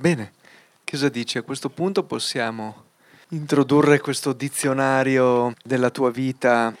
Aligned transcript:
Bene, 0.00 0.32
cosa 0.82 1.10
dici? 1.10 1.36
A 1.36 1.42
questo 1.42 1.68
punto 1.68 2.04
possiamo 2.04 2.84
introdurre 3.32 4.00
questo 4.00 4.32
dizionario 4.32 5.52
della 5.62 5.90
tua 5.90 6.10
vita. 6.10 6.74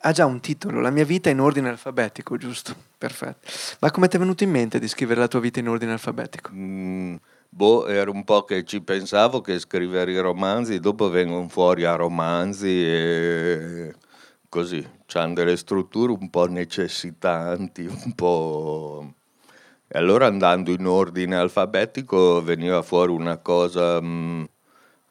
Ha 0.00 0.12
già 0.12 0.26
un 0.26 0.40
titolo, 0.40 0.80
La 0.80 0.90
mia 0.90 1.06
vita 1.06 1.30
in 1.30 1.40
ordine 1.40 1.70
alfabetico, 1.70 2.36
giusto? 2.36 2.76
Perfetto. 2.98 3.50
Ma 3.78 3.90
come 3.90 4.08
ti 4.08 4.16
è 4.16 4.18
venuto 4.18 4.44
in 4.44 4.50
mente 4.50 4.78
di 4.78 4.88
scrivere 4.88 5.20
la 5.20 5.26
tua 5.26 5.40
vita 5.40 5.58
in 5.58 5.70
ordine 5.70 5.92
alfabetico? 5.92 6.50
Mm, 6.52 7.14
boh, 7.48 7.86
era 7.86 8.10
un 8.10 8.24
po' 8.24 8.44
che 8.44 8.62
ci 8.64 8.82
pensavo 8.82 9.40
che 9.40 9.58
scrivere 9.58 10.12
i 10.12 10.18
romanzi, 10.18 10.78
dopo 10.80 11.08
vengono 11.08 11.48
fuori 11.48 11.86
a 11.86 11.94
romanzi 11.94 12.84
e 12.84 13.94
così, 14.50 14.86
hanno 15.14 15.32
delle 15.32 15.56
strutture 15.56 16.12
un 16.12 16.28
po' 16.28 16.46
necessitanti, 16.46 17.86
un 17.86 18.12
po'... 18.14 19.14
E 19.88 19.98
allora 19.98 20.26
andando 20.26 20.72
in 20.72 20.86
ordine 20.86 21.36
alfabetico 21.36 22.42
veniva 22.42 22.82
fuori 22.82 23.12
una 23.12 23.38
cosa... 23.38 24.00
Mm, 24.00 24.44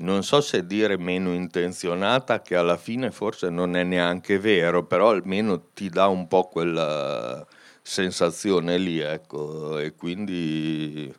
non 0.00 0.22
so 0.22 0.40
se 0.40 0.66
dire 0.66 0.96
meno 0.96 1.34
intenzionata, 1.34 2.40
che 2.40 2.56
alla 2.56 2.76
fine 2.76 3.10
forse 3.10 3.50
non 3.50 3.76
è 3.76 3.82
neanche 3.82 4.38
vero, 4.38 4.84
però 4.84 5.10
almeno 5.10 5.60
ti 5.74 5.90
dà 5.90 6.06
un 6.06 6.26
po' 6.26 6.48
quella 6.48 7.46
sensazione 7.82 8.78
lì, 8.78 8.98
ecco, 8.98 9.78
e 9.78 9.94
quindi, 9.94 11.12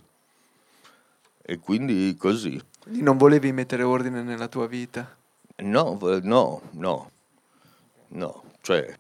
e 1.44 1.60
quindi 1.60 2.16
così. 2.18 2.60
Quindi 2.80 3.04
non 3.04 3.18
volevi 3.18 3.52
mettere 3.52 3.84
ordine 3.84 4.24
nella 4.24 4.48
tua 4.48 4.66
vita? 4.66 5.16
No, 5.58 6.00
no, 6.24 6.62
no, 6.72 7.12
no, 8.08 8.44
cioè... 8.62 8.98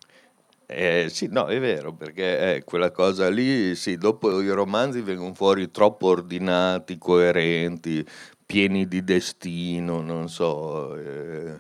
Eh, 0.73 1.07
sì, 1.09 1.27
no, 1.29 1.47
è 1.47 1.59
vero, 1.59 1.93
perché 1.93 2.55
eh, 2.55 2.63
quella 2.63 2.91
cosa 2.91 3.29
lì, 3.29 3.75
sì, 3.75 3.97
dopo 3.97 4.39
i 4.39 4.49
romanzi 4.49 5.01
vengono 5.01 5.33
fuori 5.33 5.69
troppo 5.69 6.07
ordinati, 6.07 6.97
coerenti, 6.97 8.07
pieni 8.45 8.87
di 8.87 9.03
destino, 9.03 9.99
non 9.99 10.29
so. 10.29 10.95
Eh. 10.95 11.59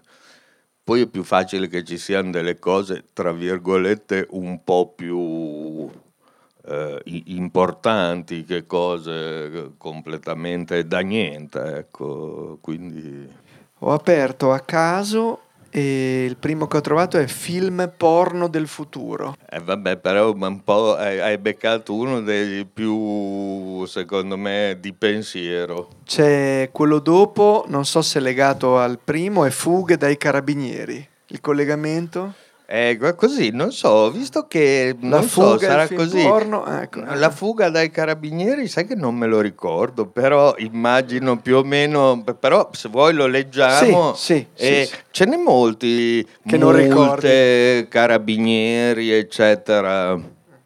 Poi 0.81 1.01
è 1.01 1.07
più 1.07 1.23
facile 1.23 1.67
che 1.67 1.83
ci 1.83 1.97
siano 1.97 2.31
delle 2.31 2.57
cose, 2.57 3.03
tra 3.11 3.33
virgolette, 3.33 4.27
un 4.31 4.63
po' 4.63 4.93
più 4.95 5.89
eh, 6.65 7.01
importanti 7.05 8.45
che 8.45 8.65
cose 8.65 9.73
completamente 9.77 10.87
da 10.87 11.01
niente, 11.01 11.59
ecco, 11.79 12.59
quindi... 12.61 13.29
Ho 13.79 13.91
aperto 13.91 14.53
a 14.53 14.59
caso 14.61 15.49
e 15.71 16.25
il 16.25 16.35
primo 16.35 16.67
che 16.67 16.77
ho 16.77 16.81
trovato 16.81 17.17
è 17.17 17.25
film 17.27 17.91
porno 17.95 18.47
del 18.49 18.67
futuro. 18.67 19.35
Eh 19.49 19.59
vabbè, 19.59 19.97
però 19.97 20.33
un 20.33 20.61
po' 20.63 20.95
hai, 20.95 21.37
beccato 21.37 21.95
uno 21.95 22.21
dei 22.21 22.65
più, 22.65 23.85
secondo 23.85 24.37
me, 24.37 24.77
di 24.79 24.93
pensiero. 24.93 25.87
C'è 26.05 26.69
quello 26.71 26.99
dopo, 26.99 27.63
non 27.67 27.85
so 27.85 28.01
se 28.01 28.19
è 28.19 28.21
legato 28.21 28.77
al 28.77 28.99
primo, 29.03 29.45
è 29.45 29.49
Fughe 29.49 29.97
dai 29.97 30.17
carabinieri. 30.17 31.07
Il 31.27 31.39
collegamento? 31.39 32.33
Eh, 32.73 32.97
così, 33.17 33.49
non 33.51 33.73
so, 33.73 34.09
visto 34.11 34.47
che 34.47 34.95
la 35.01 35.19
non 35.19 35.23
fuga 35.23 35.49
so, 35.49 35.59
sarà 35.59 35.87
così. 35.89 36.21
Porno, 36.21 36.65
ecco, 36.65 37.01
La 37.01 37.29
fuga 37.29 37.69
dai 37.69 37.91
carabinieri, 37.91 38.69
sai 38.69 38.87
che 38.87 38.95
non 38.95 39.13
me 39.13 39.27
lo 39.27 39.41
ricordo, 39.41 40.07
però 40.07 40.55
immagino 40.57 41.37
più 41.41 41.57
o 41.57 41.63
meno, 41.63 42.23
però 42.39 42.69
se 42.71 42.87
vuoi 42.87 43.13
lo 43.13 43.27
leggiamo. 43.27 44.13
Sì, 44.13 44.47
sì, 44.53 44.63
e 44.63 44.85
sì. 44.85 44.95
Ce 45.11 45.25
n'è 45.25 45.35
molti, 45.35 46.25
che 46.47 46.55
non 46.55 46.73
ricordi. 46.73 47.87
carabinieri, 47.89 49.11
eccetera. 49.11 50.17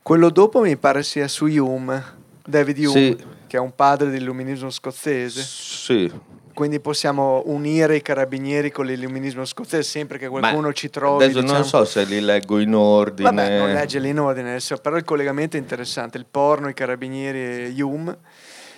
Quello 0.03 0.30
dopo 0.30 0.62
mi 0.62 0.78
pare 0.78 1.02
sia 1.02 1.28
su 1.28 1.47
Hume, 1.47 2.03
David 2.45 2.86
Hume, 2.86 3.16
che 3.47 3.58
è 3.58 3.59
un 3.59 3.73
padre 3.75 4.12
dell'illuminismo 4.12 4.69
scozzese. 4.69 5.42
Sì. 5.42 6.12
Quindi 6.56 6.80
possiamo 6.80 7.44
unire 7.48 7.98
i 7.98 8.02
carabinieri 8.02 8.72
con 8.72 8.86
l'illuminismo 8.86 9.44
scozzese 9.44 9.84
sempre 9.84 10.17
che 10.17 10.30
qualcuno 10.30 10.67
Ma 10.67 10.72
ci 10.72 10.89
trovi. 10.89 11.25
Adesso 11.25 11.42
diciamo. 11.42 11.59
non 11.59 11.67
so 11.67 11.84
se 11.84 12.06
li 12.06 12.22
leggo 12.22 12.59
in 12.59 12.74
ordine. 12.74 13.30
Vabbè, 13.30 13.57
non 13.57 13.74
leggerli 13.74 14.07
in 14.07 14.19
ordine, 14.22 14.50
adesso, 14.52 14.78
però 14.78 14.96
il 14.96 15.03
collegamento 15.03 15.57
è 15.57 15.59
interessante. 15.59 16.18
Il 16.18 16.25
porno, 16.31 16.69
i 16.69 16.74
carabinieri 16.74 17.75
e 17.75 17.81
Hume, 17.81 18.19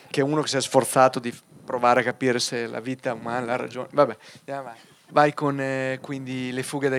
che 0.10 0.22
è 0.22 0.24
uno 0.24 0.42
che 0.42 0.48
si 0.48 0.58
è 0.58 0.62
sforzato 0.62 1.20
di 1.20 1.32
provare 1.64 2.00
a 2.00 2.04
capire 2.04 2.40
se 2.40 2.66
la 2.66 2.80
vita 2.80 3.14
umana 3.14 3.54
ha 3.54 3.58
ragione. 3.58 3.90
Vabbè, 3.92 4.18
andiamo 4.40 4.60
avanti. 4.62 4.96
Vai 5.10 5.36
con 5.36 5.62
eh, 5.62 6.00
quindi 6.02 6.52
le 6.52 6.64
fughe 6.64 6.90
dai 6.90 6.96